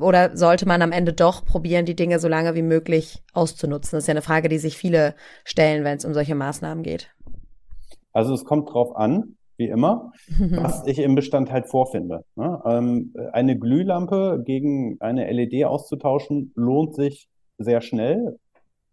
[0.00, 3.98] oder sollte man am Ende doch probieren, die Dinge so lange wie möglich auszunutzen?
[3.98, 5.14] Das ist ja eine Frage, die sich viele
[5.44, 7.14] stellen, wenn es um solche Maßnahmen geht.
[8.12, 12.24] Also es kommt drauf an wie immer, was ich im Bestand halt vorfinde.
[12.36, 12.62] Ne?
[12.64, 18.38] Ähm, eine Glühlampe gegen eine LED auszutauschen, lohnt sich sehr schnell,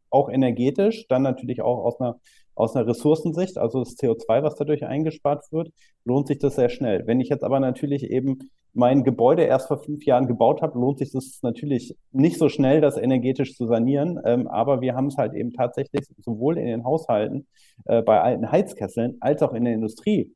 [0.10, 2.20] auch energetisch, dann natürlich auch aus einer,
[2.56, 5.72] aus einer Ressourcensicht, also das CO2, was dadurch eingespart wird,
[6.04, 7.06] lohnt sich das sehr schnell.
[7.06, 8.40] Wenn ich jetzt aber natürlich eben
[8.74, 12.82] mein Gebäude erst vor fünf Jahren gebaut habe, lohnt sich das natürlich nicht so schnell,
[12.82, 14.20] das energetisch zu sanieren.
[14.26, 17.48] Ähm, aber wir haben es halt eben tatsächlich sowohl in den Haushalten,
[17.86, 20.34] äh, bei alten Heizkesseln, als auch in der Industrie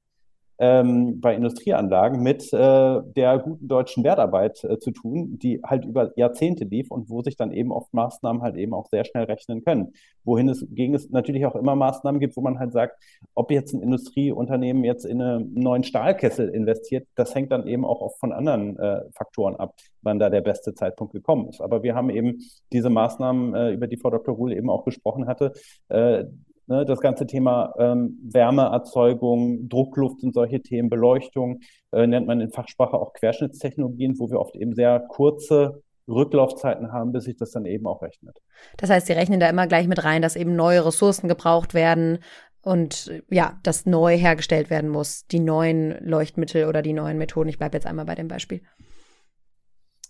[0.60, 6.12] ähm, bei Industrieanlagen mit äh, der guten deutschen Wertarbeit äh, zu tun, die halt über
[6.18, 9.64] Jahrzehnte lief und wo sich dann eben oft Maßnahmen halt eben auch sehr schnell rechnen
[9.64, 9.94] können.
[10.26, 13.02] Wohin es gegen es natürlich auch immer Maßnahmen gibt, wo man halt sagt,
[13.36, 18.02] ob jetzt ein Industrieunternehmen jetzt in einen neuen Stahlkessel investiert, das hängt dann eben auch
[18.02, 21.62] oft von anderen äh, Faktoren ab, wann da der beste Zeitpunkt gekommen ist.
[21.62, 22.40] Aber wir haben eben
[22.74, 24.36] diese Maßnahmen, äh, über die Frau Dr.
[24.36, 25.54] Ruhl eben auch gesprochen hatte,
[25.88, 26.26] äh,
[26.70, 32.52] Ne, das ganze Thema ähm, Wärmeerzeugung, Druckluft sind solche Themen, Beleuchtung, äh, nennt man in
[32.52, 37.66] Fachsprache auch Querschnittstechnologien, wo wir oft eben sehr kurze Rücklaufzeiten haben, bis sich das dann
[37.66, 38.38] eben auch rechnet.
[38.78, 42.20] Das heißt, Sie rechnen da immer gleich mit rein, dass eben neue Ressourcen gebraucht werden
[42.62, 47.50] und ja, dass neu hergestellt werden muss, die neuen Leuchtmittel oder die neuen Methoden.
[47.50, 48.62] Ich bleibe jetzt einmal bei dem Beispiel.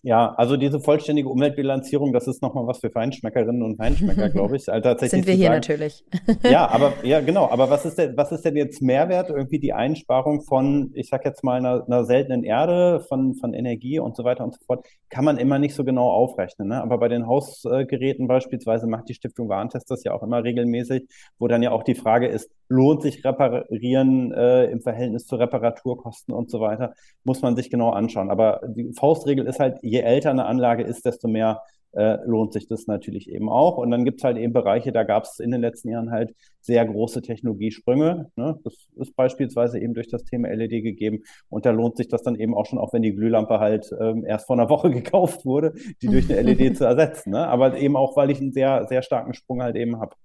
[0.02, 4.70] Ja, also diese vollständige Umweltbilanzierung, das ist nochmal was für Feinschmeckerinnen und Feinschmecker, glaube ich.
[4.70, 6.06] Also tatsächlich Sind wir hier sagen, natürlich.
[6.44, 7.50] ja, aber ja, genau.
[7.50, 9.30] Aber was ist denn, was ist denn jetzt Mehrwert?
[9.30, 14.00] Irgendwie die Einsparung von, ich sag jetzt mal, einer, einer seltenen Erde, von, von Energie
[14.00, 16.70] und so weiter und so fort, kann man immer nicht so genau aufrechnen.
[16.70, 16.82] Ne?
[16.82, 21.08] Aber bei den Hausgeräten beispielsweise macht die Stiftung Warentest das ja auch immer regelmäßig,
[21.40, 26.34] wo dann ja auch die Frage ist, lohnt sich Reparieren äh, im Verhältnis zu Reparaturkosten
[26.34, 28.30] und so weiter, muss man sich genau anschauen.
[28.30, 31.62] Aber die Faustregel ist halt, je älter eine Anlage ist, desto mehr
[31.94, 33.78] äh, lohnt sich das natürlich eben auch.
[33.78, 36.36] Und dann gibt es halt eben Bereiche, da gab es in den letzten Jahren halt
[36.62, 38.32] sehr große Technologiesprünge.
[38.36, 38.60] Ne?
[38.64, 41.24] Das ist beispielsweise eben durch das Thema LED gegeben.
[41.50, 44.26] Und da lohnt sich das dann eben auch schon, auch wenn die Glühlampe halt ähm,
[44.26, 47.32] erst vor einer Woche gekauft wurde, die durch eine LED zu ersetzen.
[47.32, 47.48] Ne?
[47.48, 50.16] Aber eben auch, weil ich einen sehr, sehr starken Sprung halt eben habe.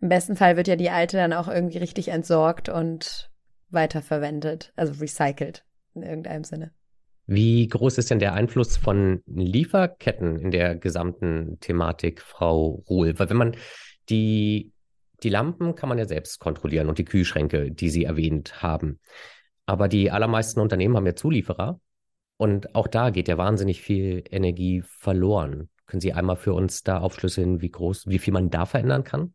[0.00, 3.30] Im besten Fall wird ja die alte dann auch irgendwie richtig entsorgt und
[3.68, 6.72] weiterverwendet, also recycelt in irgendeinem Sinne.
[7.32, 13.16] Wie groß ist denn der Einfluss von Lieferketten in der gesamten Thematik, Frau Ruhl?
[13.20, 13.56] Weil wenn man
[14.08, 14.72] die,
[15.22, 18.98] die Lampen kann man ja selbst kontrollieren und die Kühlschränke, die Sie erwähnt haben.
[19.64, 21.80] Aber die allermeisten Unternehmen haben ja Zulieferer
[22.36, 25.68] und auch da geht ja wahnsinnig viel Energie verloren.
[25.86, 29.34] Können Sie einmal für uns da aufschlüsseln, wie groß, wie viel man da verändern kann?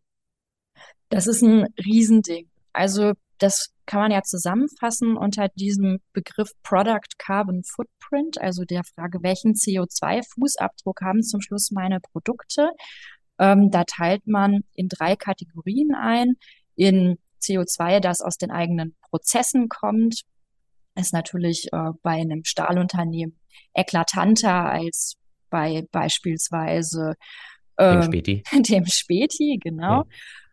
[1.07, 2.49] Das ist ein Riesending.
[2.73, 9.19] Also das kann man ja zusammenfassen unter diesem Begriff Product Carbon Footprint, also der Frage,
[9.21, 12.71] welchen CO2-Fußabdruck haben zum Schluss meine Produkte.
[13.37, 16.35] Ähm, da teilt man in drei Kategorien ein.
[16.75, 20.21] In CO2, das aus den eigenen Prozessen kommt,
[20.95, 23.37] ist natürlich äh, bei einem Stahlunternehmen
[23.73, 25.15] eklatanter als
[25.49, 27.15] bei beispielsweise
[27.77, 28.43] ähm, dem Späti.
[28.69, 30.03] Dem Späti, genau.
[30.03, 30.05] Ja.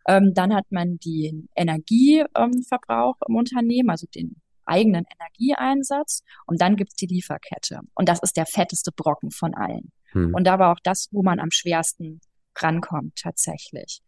[0.07, 4.35] Ähm, dann hat man den Energieverbrauch ähm, im Unternehmen, also den
[4.65, 6.23] eigenen Energieeinsatz.
[6.45, 7.81] Und dann gibt's die Lieferkette.
[7.93, 9.91] Und das ist der fetteste Brocken von allen.
[10.11, 10.33] Hm.
[10.33, 12.21] Und da war auch das, wo man am schwersten
[12.57, 14.01] rankommt tatsächlich.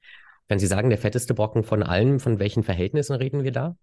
[0.48, 3.76] Wenn Sie sagen, der fetteste Brocken von allen, von welchen Verhältnissen reden wir da?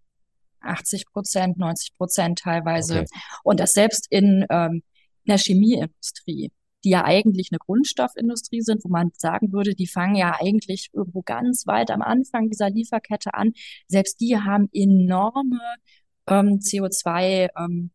[0.60, 3.00] 80 Prozent, 90 Prozent teilweise.
[3.00, 3.20] Okay.
[3.42, 4.82] Und das selbst in ähm,
[5.26, 6.52] der Chemieindustrie
[6.84, 11.22] die ja eigentlich eine Grundstoffindustrie sind, wo man sagen würde, die fangen ja eigentlich irgendwo
[11.22, 13.52] ganz weit am Anfang dieser Lieferkette an.
[13.88, 15.60] Selbst die haben enorme
[16.26, 17.90] ähm, CO2 ähm,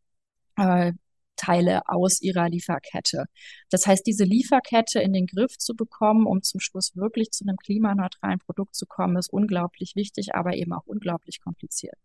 [0.57, 0.93] äh,
[1.37, 3.25] Teile aus ihrer Lieferkette.
[3.69, 7.57] Das heißt, diese Lieferkette in den Griff zu bekommen, um zum Schluss wirklich zu einem
[7.57, 11.95] klimaneutralen Produkt zu kommen, ist unglaublich wichtig, aber eben auch unglaublich kompliziert.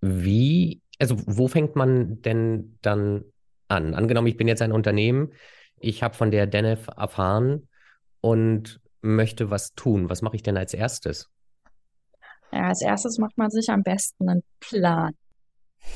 [0.00, 3.24] Wie, also wo fängt man denn dann
[3.72, 3.94] an?
[3.94, 5.32] Angenommen, ich bin jetzt ein Unternehmen,
[5.78, 7.68] ich habe von der DENEF erfahren
[8.20, 10.08] und möchte was tun.
[10.08, 11.28] Was mache ich denn als erstes?
[12.52, 15.14] Ja, als erstes macht man sich am besten einen Plan.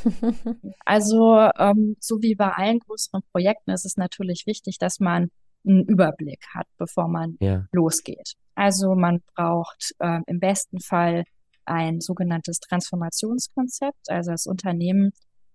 [0.85, 5.31] also, ähm, so wie bei allen größeren Projekten ist es natürlich wichtig, dass man
[5.65, 7.67] einen Überblick hat, bevor man ja.
[7.73, 8.35] losgeht.
[8.55, 11.25] Also man braucht äh, im besten Fall
[11.65, 14.09] ein sogenanntes Transformationskonzept.
[14.09, 15.13] Also das Unternehmen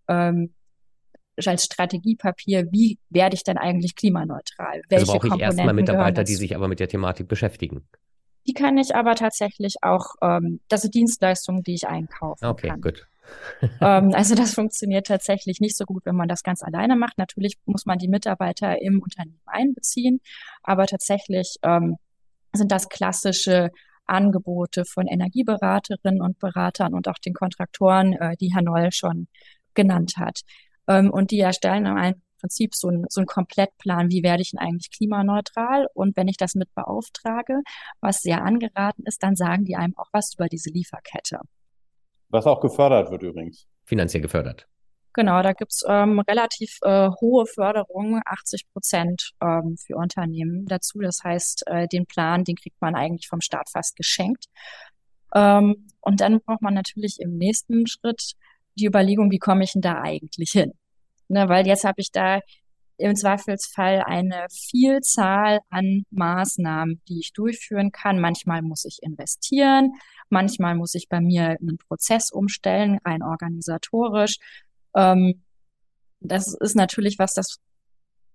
[0.07, 0.53] ähm,
[1.37, 4.81] als Strategiepapier, wie werde ich denn eigentlich klimaneutral?
[4.89, 7.87] Welche also brauche ich erstmal Mitarbeiter, die sich aber mit der Thematik beschäftigen.
[8.47, 12.79] Die kann ich aber tatsächlich auch, ähm, das sind Dienstleistungen, die ich einkaufen okay, kann.
[12.79, 13.07] Okay, gut.
[13.81, 17.17] ähm, also das funktioniert tatsächlich nicht so gut, wenn man das ganz alleine macht.
[17.17, 20.19] Natürlich muss man die Mitarbeiter im Unternehmen einbeziehen,
[20.63, 21.97] aber tatsächlich ähm,
[22.53, 23.69] sind das klassische
[24.05, 29.27] Angebote von Energieberaterinnen und Beratern und auch den Kontraktoren, äh, die Herr Noll schon
[29.73, 30.41] genannt hat.
[30.87, 34.59] Ähm, und die erstellen im Prinzip so, ein, so einen Komplettplan, wie werde ich denn
[34.59, 35.87] eigentlich klimaneutral?
[35.93, 37.61] Und wenn ich das mit beauftrage,
[37.99, 41.39] was sehr angeraten ist, dann sagen die einem auch was über diese Lieferkette.
[42.29, 43.67] Was auch gefördert wird übrigens.
[43.83, 44.67] Finanziell gefördert.
[45.13, 50.99] Genau, da gibt's ähm, relativ äh, hohe Förderungen, 80 Prozent ähm, für Unternehmen dazu.
[50.99, 54.45] Das heißt, äh, den Plan, den kriegt man eigentlich vom Staat fast geschenkt.
[55.35, 58.35] Ähm, und dann braucht man natürlich im nächsten Schritt
[58.75, 60.73] die Überlegung, wie komme ich denn da eigentlich hin?
[61.27, 62.39] Ne, weil jetzt habe ich da
[62.97, 68.19] im Zweifelsfall eine Vielzahl an Maßnahmen, die ich durchführen kann.
[68.19, 69.93] Manchmal muss ich investieren,
[70.29, 74.37] manchmal muss ich bei mir einen Prozess umstellen, rein organisatorisch.
[74.95, 75.41] Ähm,
[76.19, 77.57] das ist natürlich was, das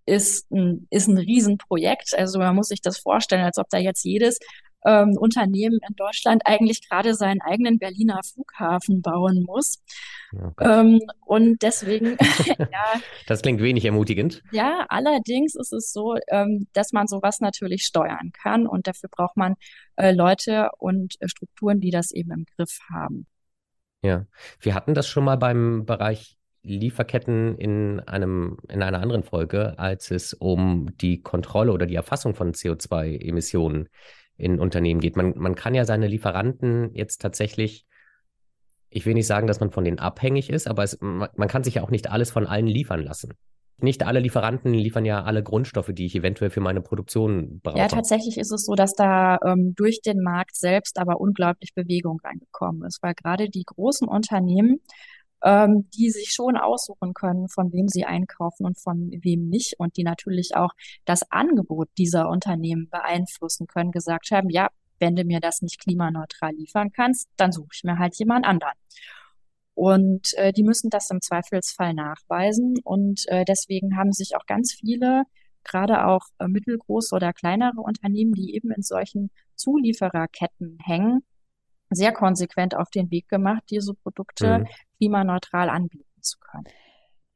[0.07, 2.15] ist ein, ist ein Riesenprojekt.
[2.17, 4.39] Also man muss sich das vorstellen, als ob da jetzt jedes
[4.87, 9.83] ähm, Unternehmen in Deutschland eigentlich gerade seinen eigenen Berliner Flughafen bauen muss.
[10.33, 12.17] Oh ähm, und deswegen,
[12.59, 13.01] ja.
[13.27, 14.43] Das klingt wenig ermutigend.
[14.53, 19.37] Ja, allerdings ist es so, ähm, dass man sowas natürlich steuern kann und dafür braucht
[19.37, 19.55] man
[19.97, 23.27] äh, Leute und äh, Strukturen, die das eben im Griff haben.
[24.03, 24.27] Ja,
[24.61, 30.11] wir hatten das schon mal beim Bereich Lieferketten in einem, in einer anderen Folge, als
[30.11, 33.89] es um die Kontrolle oder die Erfassung von CO2-Emissionen
[34.37, 35.17] in Unternehmen geht.
[35.17, 37.87] Man, man kann ja seine Lieferanten jetzt tatsächlich,
[38.91, 41.77] ich will nicht sagen, dass man von denen abhängig ist, aber es, man, kann sich
[41.77, 43.35] ja auch nicht alles von allen liefern lassen.
[43.79, 47.79] Nicht alle Lieferanten liefern ja alle Grundstoffe, die ich eventuell für meine Produktion brauche.
[47.79, 52.19] Ja, tatsächlich ist es so, dass da ähm, durch den Markt selbst aber unglaublich Bewegung
[52.25, 54.81] reingekommen ist, weil gerade die großen Unternehmen
[55.47, 59.97] ähm, die sich schon aussuchen können, von wem sie einkaufen und von wem nicht und
[59.97, 60.73] die natürlich auch
[61.05, 66.53] das Angebot dieser Unternehmen beeinflussen können, gesagt haben, ja, wenn du mir das nicht klimaneutral
[66.53, 68.75] liefern kannst, dann suche ich mir halt jemand anderen.
[69.75, 72.79] Und äh, die müssen das im Zweifelsfall nachweisen.
[72.83, 75.25] Und äh, deswegen haben sich auch ganz viele,
[75.63, 81.23] gerade auch äh, mittelgroße oder kleinere Unternehmen, die eben in solchen Zuliefererketten hängen,
[81.91, 84.67] sehr konsequent auf den Weg gemacht, diese Produkte mhm.
[84.99, 86.67] klimaneutral anbieten zu können.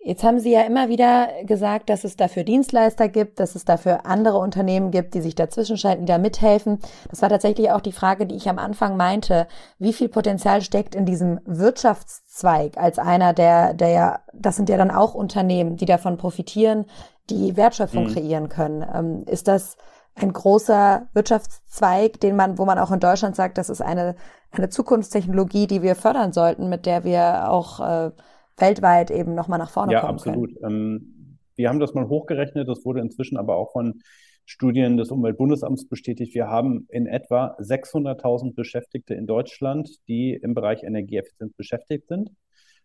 [0.03, 4.07] Jetzt haben Sie ja immer wieder gesagt, dass es dafür Dienstleister gibt, dass es dafür
[4.07, 6.79] andere Unternehmen gibt, die sich dazwischen schalten, die da mithelfen.
[7.11, 9.47] Das war tatsächlich auch die Frage, die ich am Anfang meinte.
[9.79, 14.79] Wie viel Potenzial steckt in diesem Wirtschaftszweig als einer, der, der ja, das sind ja
[14.79, 16.87] dann auch Unternehmen, die davon profitieren,
[17.29, 18.15] die Wertschöpfung mhm.
[18.15, 18.83] kreieren können.
[18.95, 19.77] Ähm, ist das
[20.23, 24.17] ein großer Wirtschaftszweig, den man, wo man auch in Deutschland sagt, das ist eine,
[24.51, 28.11] eine Zukunftstechnologie, die wir fördern sollten, mit der wir auch äh,
[28.57, 30.61] weltweit eben nochmal nach vorne ja, kommen absolut.
[30.61, 30.75] können.
[30.75, 34.01] Ähm, wir haben das mal hochgerechnet, das wurde inzwischen aber auch von
[34.47, 36.35] Studien des Umweltbundesamts bestätigt.
[36.35, 42.31] Wir haben in etwa 600.000 Beschäftigte in Deutschland, die im Bereich Energieeffizienz beschäftigt sind.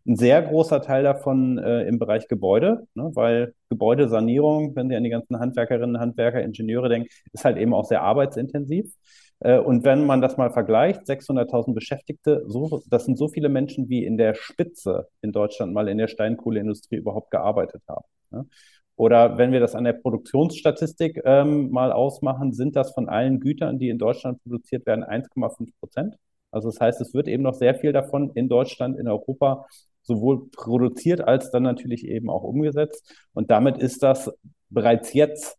[0.07, 5.03] Ein sehr großer Teil davon äh, im Bereich Gebäude, ne, weil Gebäudesanierung, wenn Sie an
[5.03, 8.93] die ganzen Handwerkerinnen, Handwerker, Ingenieure denken, ist halt eben auch sehr arbeitsintensiv.
[9.39, 13.89] Äh, und wenn man das mal vergleicht, 600.000 Beschäftigte, so, das sind so viele Menschen,
[13.89, 18.05] wie in der Spitze in Deutschland mal in der Steinkohleindustrie überhaupt gearbeitet haben.
[18.31, 18.45] Ne?
[18.97, 23.77] Oder wenn wir das an der Produktionsstatistik ähm, mal ausmachen, sind das von allen Gütern,
[23.77, 26.15] die in Deutschland produziert werden, 1,5 Prozent.
[26.51, 29.65] Also das heißt, es wird eben noch sehr viel davon in Deutschland, in Europa
[30.05, 33.13] sowohl produziert als dann natürlich eben auch umgesetzt.
[33.33, 34.31] Und damit ist das
[34.69, 35.57] bereits jetzt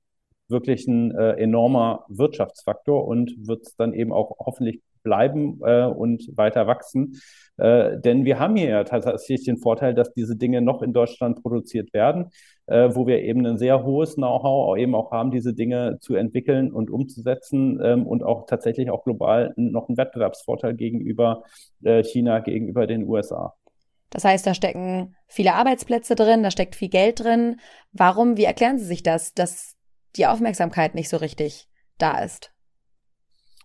[0.48, 6.36] wirklich ein äh, enormer Wirtschaftsfaktor und wird es dann eben auch hoffentlich bleiben äh, und
[6.36, 7.20] weiter wachsen.
[7.58, 11.42] Äh, denn wir haben hier ja tatsächlich den Vorteil, dass diese Dinge noch in Deutschland
[11.42, 12.30] produziert werden,
[12.66, 16.72] äh, wo wir eben ein sehr hohes Know-how eben auch haben, diese Dinge zu entwickeln
[16.72, 21.44] und umzusetzen ähm, und auch tatsächlich auch global noch einen Wettbewerbsvorteil gegenüber
[21.84, 23.54] äh, China, gegenüber den USA.
[24.10, 27.60] Das heißt, da stecken viele Arbeitsplätze drin, da steckt viel Geld drin.
[27.92, 29.76] Warum, wie erklären Sie sich das, dass
[30.16, 32.52] die Aufmerksamkeit nicht so richtig da ist?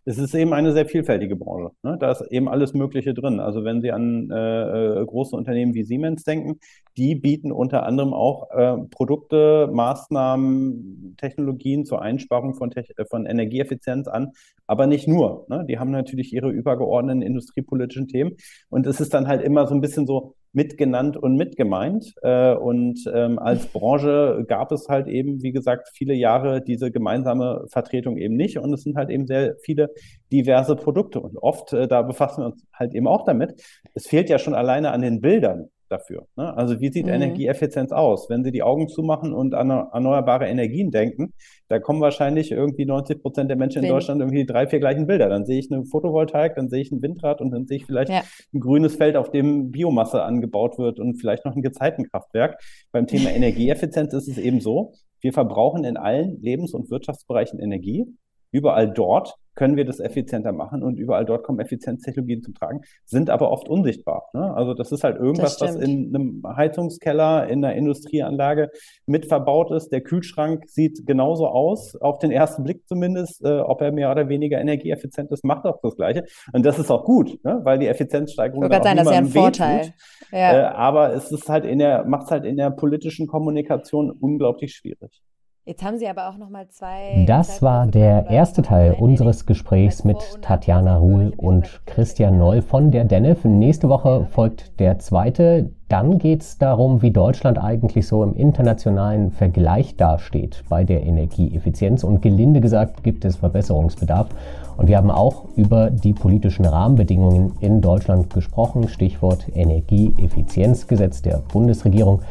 [0.04, 1.72] Es ist eben eine sehr vielfältige Branche.
[1.84, 1.98] Ne?
[2.00, 3.40] Da ist eben alles Mögliche drin.
[3.40, 6.60] Also wenn Sie an äh, äh große Unternehmen wie Siemens denken,
[6.98, 14.08] die bieten unter anderem auch äh, Produkte, Maßnahmen, Technologien zur Einsparung von, Te von Energieeffizienz
[14.08, 14.32] an,
[14.66, 15.46] aber nicht nur.
[15.50, 15.66] Ne?
[15.70, 18.38] Die haben natürlich ihre übergeordneten industriepolitischen Themen.
[18.70, 22.14] Und es ist dann halt immer so ein bisschen so, mitgenannt und mitgemeint.
[22.22, 27.66] Äh, und ähm, als Branche gab es halt eben, wie gesagt, viele Jahre diese gemeinsame
[27.70, 28.58] Vertretung eben nicht.
[28.58, 29.92] Und es sind halt eben sehr viele
[30.32, 31.20] diverse Produkte.
[31.20, 33.62] Und oft, äh, da befassen wir uns halt eben auch damit.
[33.94, 36.28] Es fehlt ja schon alleine an den Bildern dafür.
[36.36, 36.56] Ne?
[36.56, 37.14] Also wie sieht mhm.
[37.14, 38.30] Energieeffizienz aus?
[38.30, 41.34] Wenn Sie die Augen zumachen und an erneuerbare Energien denken,
[41.68, 43.94] da kommen wahrscheinlich irgendwie 90 Prozent der Menschen in Wind.
[43.94, 45.30] Deutschland irgendwie drei, vier gleichen Bilder.
[45.30, 48.12] Dann sehe ich eine Photovoltaik, dann sehe ich ein Windrad und dann sehe ich vielleicht
[48.12, 48.24] ja.
[48.54, 52.62] ein grünes Feld, auf dem Biomasse angebaut wird und vielleicht noch ein Gezeitenkraftwerk.
[52.92, 58.06] Beim Thema Energieeffizienz ist es eben so, wir verbrauchen in allen Lebens- und Wirtschaftsbereichen Energie.
[58.52, 63.30] Überall dort können wir das effizienter machen und überall dort kommen Effizienztechnologien zum Tragen, sind
[63.30, 64.30] aber oft unsichtbar.
[64.34, 64.54] Ne?
[64.54, 68.70] Also das ist halt irgendwas, was in einem Heizungskeller, in einer Industrieanlage
[69.06, 69.90] mit verbaut ist.
[69.90, 74.30] Der Kühlschrank sieht genauso aus, auf den ersten Blick zumindest, äh, ob er mehr oder
[74.30, 76.24] weniger energieeffizient ist, macht auch das Gleiche.
[76.54, 77.60] Und das ist auch gut, ne?
[77.64, 79.94] weil die Effizienzsteigerung da auch sein, das ist ja ein Vorteil.
[80.32, 80.54] Ja.
[80.54, 84.74] Äh, aber es ist halt in der, macht es halt in der politischen Kommunikation unglaublich
[84.74, 85.22] schwierig.
[85.72, 87.24] Jetzt haben Sie aber auch noch mal zwei.
[87.26, 93.06] Das war der erste Teil unseres Gesprächs mit Tatjana Ruhl und Christian Noll von der
[93.06, 93.46] DENEF.
[93.46, 95.70] Nächste Woche folgt der zweite.
[95.88, 102.04] Dann geht es darum, wie Deutschland eigentlich so im internationalen Vergleich dasteht bei der Energieeffizienz.
[102.04, 104.28] Und gelinde gesagt gibt es Verbesserungsbedarf.
[104.76, 108.90] Und wir haben auch über die politischen Rahmenbedingungen in Deutschland gesprochen.
[108.90, 112.24] Stichwort Energieeffizienzgesetz der Bundesregierung.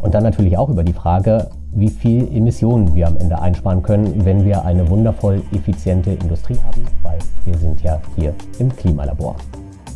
[0.00, 4.24] Und dann natürlich auch über die Frage, wie viel Emissionen wir am Ende einsparen können,
[4.24, 9.36] wenn wir eine wundervoll effiziente Industrie haben, weil wir sind ja hier im Klimalabor.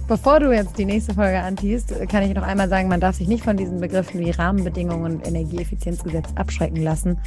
[0.09, 3.29] Bevor du jetzt die nächste Folge antiest, kann ich noch einmal sagen, man darf sich
[3.29, 7.19] nicht von diesen Begriffen wie Rahmenbedingungen und Energieeffizienzgesetz abschrecken lassen.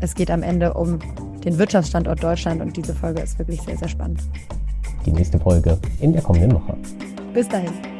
[0.00, 0.98] Es geht am Ende um
[1.44, 4.20] den Wirtschaftsstandort Deutschland und diese Folge ist wirklich sehr, sehr spannend.
[5.06, 6.76] Die nächste Folge in der kommenden Woche.
[7.32, 7.93] Bis dahin.